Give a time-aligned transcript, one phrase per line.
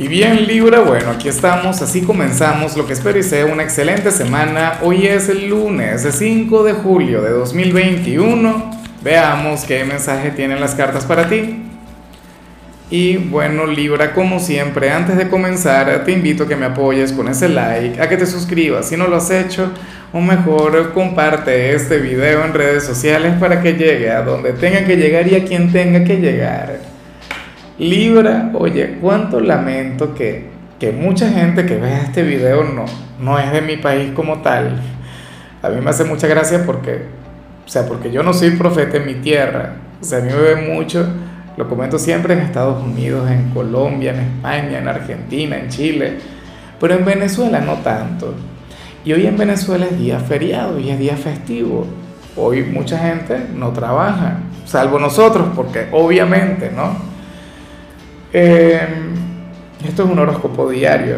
[0.00, 4.12] Y bien Libra, bueno, aquí estamos, así comenzamos lo que espero y sea una excelente
[4.12, 4.74] semana.
[4.82, 8.70] Hoy es el lunes 5 de julio de 2021.
[9.02, 11.64] Veamos qué mensaje tienen las cartas para ti.
[12.90, 17.26] Y bueno Libra, como siempre, antes de comenzar te invito a que me apoyes con
[17.26, 19.72] ese like, a que te suscribas si no lo has hecho,
[20.12, 24.96] o mejor comparte este video en redes sociales para que llegue a donde tenga que
[24.96, 26.97] llegar y a quien tenga que llegar.
[27.78, 30.48] Libra, oye, cuánto lamento que,
[30.80, 32.86] que mucha gente que vea este video no,
[33.20, 34.80] no es de mi país como tal.
[35.62, 37.02] A mí me hace mucha gracia porque,
[37.64, 39.76] o sea, porque yo no soy profeta en mi tierra.
[40.00, 41.06] O sea, a mí me ve mucho,
[41.56, 46.18] lo comento siempre en Estados Unidos, en Colombia, en España, en Argentina, en Chile,
[46.80, 48.34] pero en Venezuela no tanto.
[49.04, 51.86] Y hoy en Venezuela es día feriado y es día festivo.
[52.36, 57.07] Hoy mucha gente no trabaja, salvo nosotros, porque obviamente, ¿no?
[58.32, 59.14] Em,
[59.86, 61.16] esto es un horóscopo diario,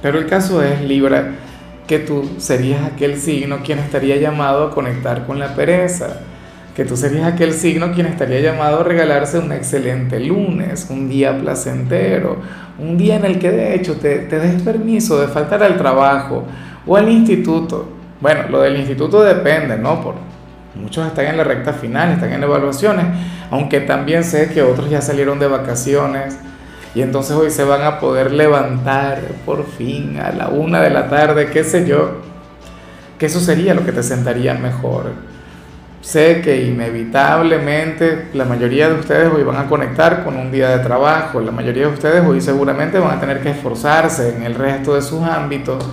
[0.00, 1.32] pero el caso es, Libra,
[1.88, 6.20] que tú serías aquel signo quien estaría llamado a conectar con la pereza,
[6.76, 11.36] que tú serías aquel signo quien estaría llamado a regalarse un excelente lunes, un día
[11.36, 12.36] placentero,
[12.78, 16.44] un día en el que de hecho te, te des permiso de faltar al trabajo
[16.86, 17.88] o al instituto.
[18.20, 20.00] Bueno, lo del instituto depende, ¿no?
[20.00, 20.14] Por,
[20.78, 23.06] muchos están en la recta final, están en evaluaciones,
[23.50, 26.38] aunque también sé que otros ya salieron de vacaciones
[26.94, 31.08] y entonces hoy se van a poder levantar por fin a la una de la
[31.08, 32.22] tarde, qué sé yo,
[33.18, 35.12] que eso sería lo que te sentaría mejor.
[36.00, 40.78] Sé que inevitablemente la mayoría de ustedes hoy van a conectar con un día de
[40.78, 44.94] trabajo, la mayoría de ustedes hoy seguramente van a tener que esforzarse en el resto
[44.94, 45.84] de sus ámbitos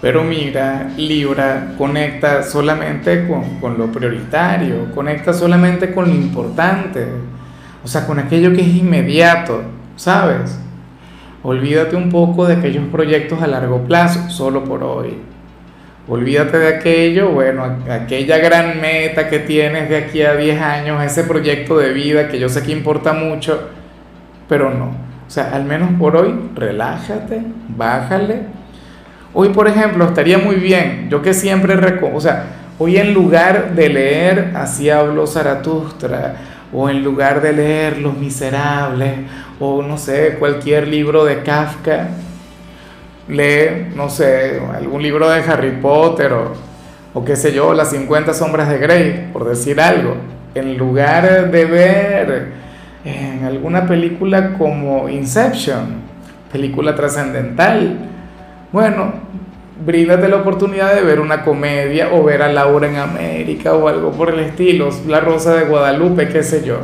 [0.00, 7.04] pero mira, Libra conecta solamente con, lo prioritario, conecta solamente con lo importante,
[7.82, 9.62] o sea, con aquello que es inmediato,
[9.96, 10.60] ¿sabes?
[11.42, 15.18] Olvídate un poco de aquellos proyectos a largo plazo, solo por hoy.
[16.06, 21.24] Olvídate de aquello, bueno, aquella gran meta que tienes de aquí a 10 años, ese
[21.24, 23.68] proyecto de vida que yo sé que importa mucho,
[24.48, 24.86] pero no.
[25.26, 27.42] O sea, al menos por hoy, relájate,
[27.76, 28.58] bájale
[29.34, 31.74] Hoy, por ejemplo, estaría muy bien, yo que siempre,
[32.12, 32.46] o sea,
[32.78, 36.36] hoy en lugar de leer Así habló Zaratustra,
[36.72, 39.14] o en lugar de leer Los Miserables,
[39.60, 42.08] o no sé, cualquier libro de Kafka,
[43.28, 46.52] lee, no sé, algún libro de Harry Potter, o,
[47.12, 50.16] o qué sé yo, Las 50 Sombras de Grey, por decir algo,
[50.54, 52.52] en lugar de ver
[53.04, 56.00] en alguna película como Inception,
[56.50, 57.98] película trascendental,
[58.72, 59.12] bueno,
[59.84, 64.12] bríndate la oportunidad de ver una comedia o ver a Laura en América o algo
[64.12, 66.78] por el estilo, La Rosa de Guadalupe, qué sé yo.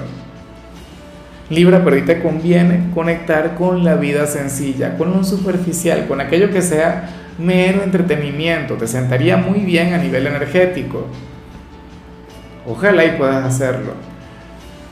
[1.51, 6.63] Libra, pero te conviene conectar con la vida sencilla, con lo superficial, con aquello que
[6.63, 11.07] sea mero entretenimiento, te sentaría muy bien a nivel energético.
[12.67, 13.93] Ojalá y puedas hacerlo.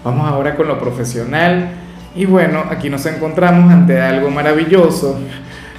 [0.04, 1.70] Vamos ahora con lo profesional.
[2.14, 5.18] Y bueno, aquí nos encontramos ante algo maravilloso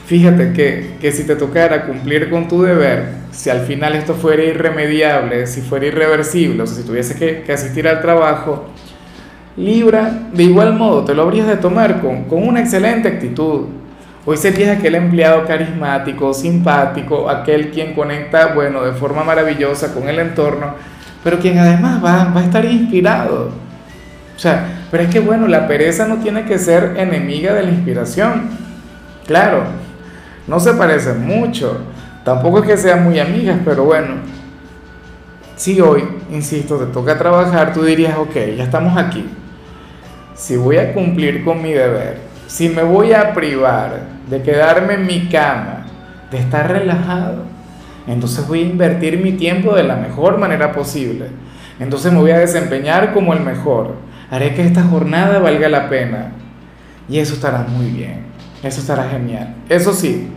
[0.05, 5.47] Fíjate que, si te tocara cumplir con tu deber, si al final esto fuera irremediable,
[5.47, 8.65] si fuera irreversible, o si tuviese que, asistir al trabajo,
[9.55, 13.67] Libra, de igual modo, te lo habrías de tomar con, con una excelente actitud.
[14.25, 20.17] Hoy serías aquel empleado carismático, simpático, aquel quien conecta, bueno, de forma maravillosa con el
[20.19, 20.73] entorno,
[21.23, 23.51] pero quien además va, va a estar inspirado.
[24.35, 27.69] O sea, pero es que, bueno, la pereza no tiene que ser enemiga de la
[27.69, 28.49] inspiración.
[29.27, 29.63] Claro,
[30.47, 31.77] no se parecen mucho.
[32.23, 34.15] Tampoco es que sean muy amigas, pero bueno.
[35.55, 39.25] Si hoy, insisto, te toca trabajar, tú dirías, ok, ya estamos aquí.
[40.33, 42.17] Si voy a cumplir con mi deber,
[42.47, 45.85] si me voy a privar de quedarme en mi cama,
[46.31, 47.43] de estar relajado,
[48.07, 51.27] entonces voy a invertir mi tiempo de la mejor manera posible.
[51.79, 53.95] Entonces me voy a desempeñar como el mejor.
[54.29, 56.31] Haré que esta jornada valga la pena.
[57.07, 58.32] Y eso estará muy bien.
[58.63, 59.55] Eso estará genial.
[59.67, 60.29] Eso sí,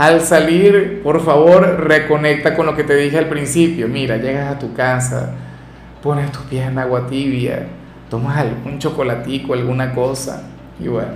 [0.00, 3.86] al salir, por favor, reconecta con lo que te dije al principio.
[3.86, 5.32] Mira, llegas a tu casa,
[6.02, 7.66] pones tus pies en agua tibia,
[8.08, 10.42] tomas algún chocolatico, alguna cosa,
[10.78, 11.12] y bueno,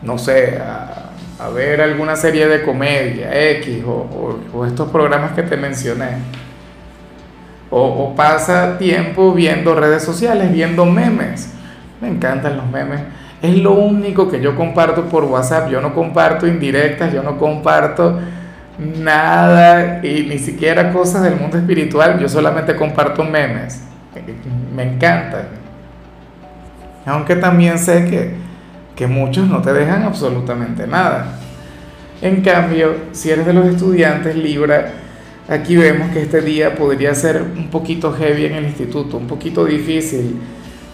[0.00, 6.16] no sé, a, ver alguna serie de comedia, X, o, estos programas que te mencioné.
[7.68, 11.52] O, o pasa tiempo viendo redes sociales, viendo memes.
[12.00, 13.00] Me encantan los memes
[13.42, 15.70] es lo único que yo comparto por WhatsApp.
[15.70, 18.18] Yo no comparto indirectas, yo no comparto
[18.78, 22.18] nada y ni siquiera cosas del mundo espiritual.
[22.18, 23.82] Yo solamente comparto memes.
[24.74, 25.48] Me encantan.
[27.04, 28.34] Aunque también sé que,
[28.96, 31.38] que muchos no te dejan absolutamente nada.
[32.22, 34.92] En cambio, si eres de los estudiantes Libra,
[35.48, 39.64] aquí vemos que este día podría ser un poquito heavy en el instituto, un poquito
[39.66, 40.36] difícil.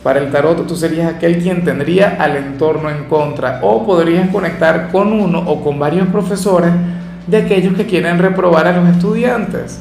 [0.02, 4.90] Para el tarot tú serías aquel quien tendría al entorno en contra o podrías conectar
[4.90, 6.72] con uno o con varios profesores
[7.26, 9.80] de aquellos que quieren reprobar a los estudiantes.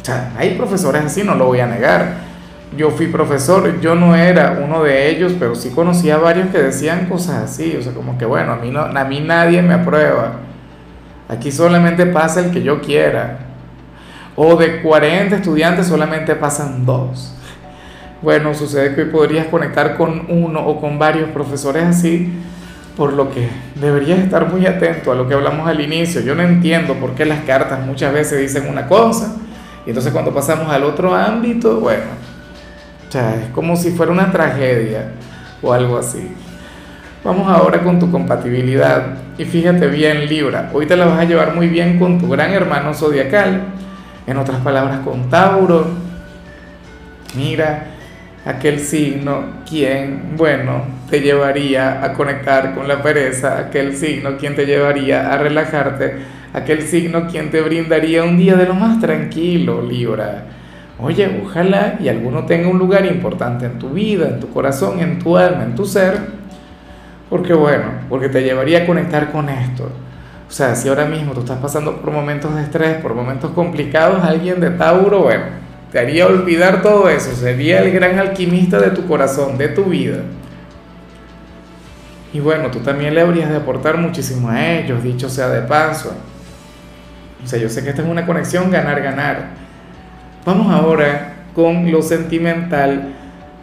[0.00, 2.32] O sea, hay profesores así, no lo voy a negar
[2.76, 6.58] yo fui profesor, yo no era uno de ellos, pero sí conocía a varios que
[6.58, 9.74] decían cosas así, o sea, como que bueno, a mí, no, a mí nadie me
[9.74, 10.36] aprueba,
[11.28, 13.40] aquí solamente pasa el que yo quiera,
[14.36, 17.34] o de 40 estudiantes solamente pasan dos.
[18.22, 22.32] Bueno, sucede que hoy podrías conectar con uno o con varios profesores así,
[22.96, 26.20] por lo que deberías estar muy atento a lo que hablamos al inicio.
[26.20, 29.34] Yo no entiendo por qué las cartas muchas veces dicen una cosa,
[29.84, 32.04] y entonces cuando pasamos al otro ámbito, bueno,
[33.08, 35.10] o sea, es como si fuera una tragedia
[35.60, 36.32] o algo así.
[37.24, 39.16] Vamos ahora con tu compatibilidad.
[39.36, 42.52] Y fíjate bien, Libra, hoy te la vas a llevar muy bien con tu gran
[42.52, 43.62] hermano zodiacal.
[44.26, 45.86] En otras palabras, con Tauro.
[47.34, 47.91] Mira,
[48.44, 54.66] aquel signo quien, bueno, te llevaría a conectar con la pereza, aquel signo quien te
[54.66, 56.16] llevaría a relajarte,
[56.52, 60.44] aquel signo quien te brindaría un día de lo más tranquilo, Libra
[60.98, 65.18] Oye, ojalá y alguno tenga un lugar importante en tu vida, en tu corazón, en
[65.18, 66.16] tu alma, en tu ser,
[67.28, 69.90] porque bueno, porque te llevaría a conectar con esto.
[70.48, 74.22] O sea, si ahora mismo tú estás pasando por momentos de estrés, por momentos complicados,
[74.22, 75.44] alguien de Tauro, bueno,
[75.92, 80.22] te haría olvidar todo eso, sería el gran alquimista de tu corazón, de tu vida.
[82.32, 86.14] Y bueno, tú también le habrías de aportar muchísimo a ellos, dicho sea de paso.
[87.44, 89.48] O sea, yo sé que esta es una conexión ganar-ganar.
[90.46, 93.12] Vamos ahora con lo sentimental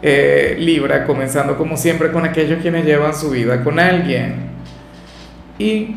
[0.00, 4.50] eh, Libra, comenzando como siempre con aquellos quienes llevan su vida con alguien.
[5.58, 5.96] Y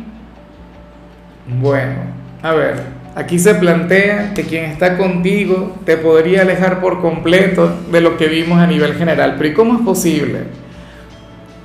[1.47, 1.99] bueno,
[2.41, 8.01] a ver, aquí se plantea que quien está contigo te podría alejar por completo de
[8.01, 9.35] lo que vimos a nivel general.
[9.37, 10.39] Pero ¿y cómo es posible?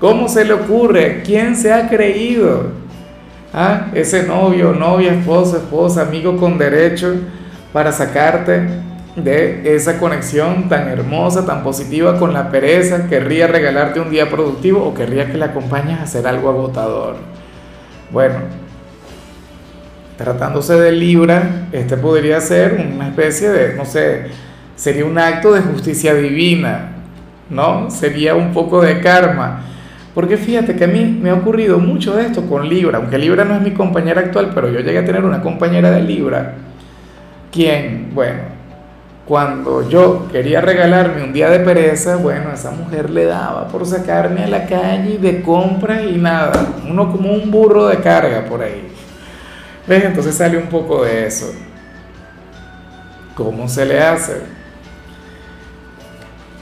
[0.01, 1.23] ¿Cómo se le ocurre?
[1.25, 2.73] ¿Quién se ha creído?
[3.53, 3.87] ¿Ah?
[3.95, 7.15] Ese novio, novia, esposo, esposa, amigo con derecho
[7.73, 8.69] para sacarte
[9.17, 14.85] de esa conexión tan hermosa, tan positiva con la pereza, querría regalarte un día productivo
[14.85, 17.17] o querría que le acompañes a hacer algo agotador.
[18.11, 18.37] Bueno,
[20.19, 24.27] tratándose de Libra, este podría ser una especie de, no sé,
[24.75, 26.91] sería un acto de justicia divina,
[27.49, 27.89] ¿no?
[27.89, 29.61] Sería un poco de karma.
[30.15, 33.45] Porque fíjate que a mí me ha ocurrido mucho de esto con Libra, aunque Libra
[33.45, 36.55] no es mi compañera actual, pero yo llegué a tener una compañera de Libra,
[37.53, 38.41] quien, bueno,
[39.25, 44.43] cuando yo quería regalarme un día de pereza, bueno, esa mujer le daba por sacarme
[44.43, 48.98] a la calle de compras y nada, uno como un burro de carga por ahí.
[49.89, 50.05] ¿Ves?
[50.05, 51.53] Entonces sale un poco de eso.
[53.35, 54.43] ¿Cómo se le hace?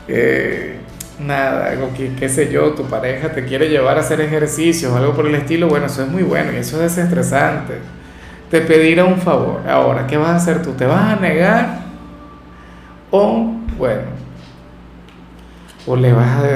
[0.08, 0.76] Eh,
[1.19, 5.14] nada, algo que, qué sé yo, tu pareja te quiere llevar a hacer ejercicios, algo
[5.14, 7.78] por el estilo, bueno, eso es muy bueno y eso es desestresante.
[8.50, 9.69] Te pedirá un favor.
[9.69, 10.72] Ahora, ¿qué vas a hacer tú?
[10.72, 11.81] ¿Te vas a negar?
[13.11, 14.02] O, bueno,
[15.87, 16.49] o le vas a,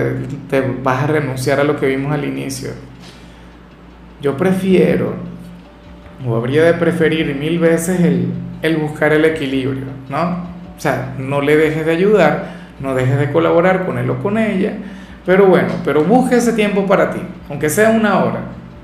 [0.49, 2.71] te vas a renunciar a lo que vimos al inicio.
[4.21, 5.15] Yo prefiero,
[6.27, 10.51] o habría de preferir mil veces el, el buscar el equilibrio, ¿no?
[10.77, 14.39] O sea, no le dejes de ayudar, no dejes de colaborar con él o con
[14.39, 14.73] ella,
[15.27, 18.41] pero bueno, pero busque ese tiempo para ti, aunque sea una hora,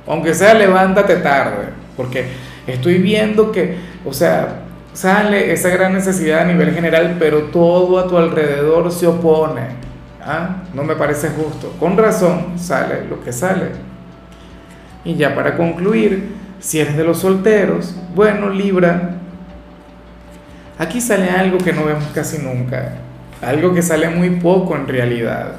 [0.07, 2.27] aunque sea levántate tarde, porque
[2.67, 4.63] estoy viendo que, o sea,
[4.97, 9.87] sale esa gran necesidad a nivel general, pero todo a tu alrededor se opone.
[10.25, 10.63] ¿Ah?
[10.75, 11.73] No me parece justo.
[11.79, 13.71] Con razón sale lo que sale.
[15.05, 19.17] Y ya para concluir, si eres de los solteros, bueno, Libra,
[20.79, 22.95] aquí sale algo que no vemos casi nunca,
[23.43, 25.53] algo que sale muy poco en realidad.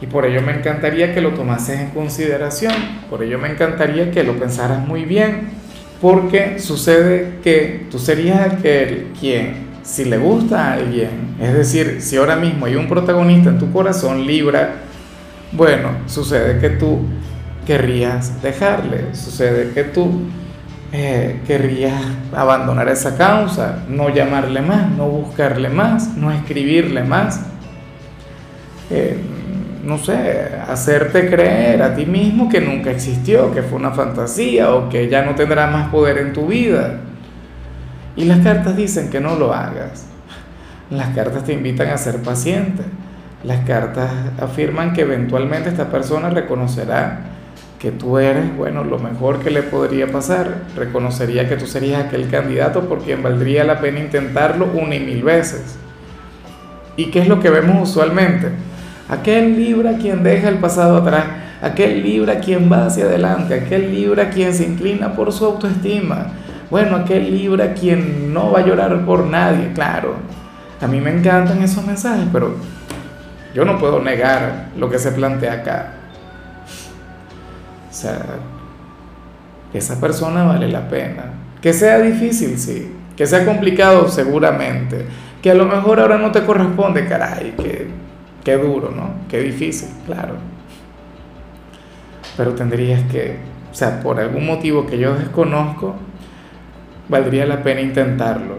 [0.00, 2.72] Y por ello me encantaría que lo tomases en consideración,
[3.10, 5.58] por ello me encantaría que lo pensaras muy bien
[6.00, 12.16] porque sucede que tú serías aquel quien, si le gusta a alguien, es decir, si
[12.16, 14.74] ahora mismo hay un protagonista en tu corazón, Libra,
[15.52, 17.00] bueno, sucede que tú
[17.68, 20.22] querrías dejarle, sucede que tú
[20.90, 22.00] eh, querrías
[22.34, 27.42] abandonar esa causa, no llamarle más, no buscarle más, no escribirle más.
[28.88, 29.18] Eh,
[29.84, 34.88] no sé, hacerte creer a ti mismo que nunca existió, que fue una fantasía o
[34.88, 37.00] que ya no tendrá más poder en tu vida.
[38.16, 40.06] Y las cartas dicen que no lo hagas.
[40.88, 42.82] Las cartas te invitan a ser paciente,
[43.44, 44.10] las cartas
[44.40, 47.27] afirman que eventualmente esta persona reconocerá
[47.78, 50.62] que tú eres, bueno, lo mejor que le podría pasar.
[50.76, 55.22] Reconocería que tú serías aquel candidato por quien valdría la pena intentarlo una y mil
[55.22, 55.76] veces.
[56.96, 58.48] ¿Y qué es lo que vemos usualmente?
[59.08, 61.24] Aquel libra quien deja el pasado atrás,
[61.62, 66.32] aquel libra quien va hacia adelante, aquel libra quien se inclina por su autoestima.
[66.70, 70.16] Bueno, aquel libra quien no va a llorar por nadie, claro.
[70.80, 72.56] A mí me encantan esos mensajes, pero
[73.54, 75.97] yo no puedo negar lo que se plantea acá.
[77.98, 78.20] O sea,
[79.72, 81.32] esa persona vale la pena.
[81.60, 82.92] Que sea difícil, sí.
[83.16, 85.04] Que sea complicado, seguramente.
[85.42, 87.54] Que a lo mejor ahora no te corresponde, caray.
[87.60, 87.88] Que,
[88.44, 89.26] qué duro, ¿no?
[89.28, 90.34] Qué difícil, claro.
[92.36, 93.38] Pero tendrías que,
[93.72, 95.96] o sea, por algún motivo que yo desconozco,
[97.08, 98.58] valdría la pena intentarlo.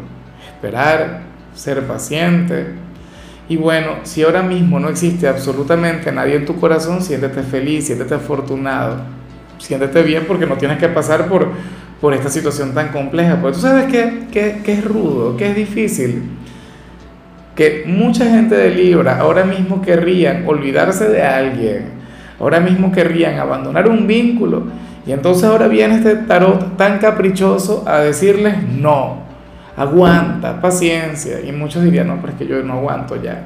[0.51, 1.22] Esperar,
[1.55, 2.74] ser paciente.
[3.48, 8.15] Y bueno, si ahora mismo no existe absolutamente nadie en tu corazón, siéntete feliz, siéntete
[8.15, 9.17] afortunado
[9.60, 11.50] siéntete bien porque no tienes que pasar por,
[12.01, 13.39] por esta situación tan compleja.
[13.39, 16.24] Porque tú sabes que, que, es rudo, que es difícil.
[17.56, 21.89] Que mucha gente de Libra ahora mismo querrían olvidarse de alguien,
[22.39, 24.63] ahora mismo querrían abandonar un vínculo.
[25.06, 29.24] Y entonces ahora viene este tarot tan caprichoso a decirles no,
[29.75, 31.42] aguanta, paciencia.
[31.42, 33.42] Y muchos dirían, no, pero es que yo no aguanto ya.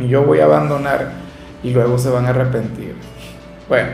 [0.00, 1.10] Y yo voy a abandonar
[1.62, 2.94] y luego se van a arrepentir.
[3.68, 3.88] Bueno,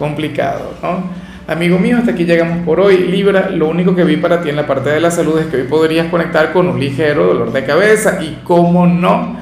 [0.00, 1.04] complicado, ¿no?
[1.46, 2.96] Amigo mío, hasta aquí llegamos por hoy.
[2.96, 5.58] Libra, lo único que vi para ti en la parte de la salud es que
[5.58, 9.36] hoy podrías conectar con un ligero dolor de cabeza y, cómo no,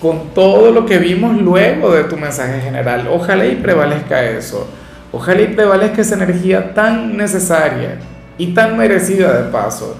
[0.00, 3.08] con todo lo que vimos luego de tu mensaje general.
[3.10, 4.68] Ojalá y prevalezca eso.
[5.10, 7.98] Ojalá y prevalezca esa energía tan necesaria
[8.38, 9.96] y tan merecida de paso.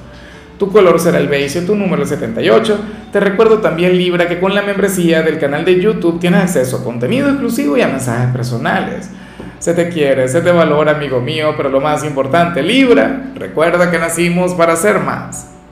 [0.58, 2.78] Tu color será el beige, tu número 78.
[3.10, 6.84] Te recuerdo también, Libra, que con la membresía del canal de YouTube tienes acceso a
[6.84, 9.10] contenido exclusivo y a mensajes personales.
[9.64, 13.98] Se te quiere, se te valora, amigo mío, pero lo más importante, Libra, recuerda que
[13.98, 15.53] nacimos para ser más.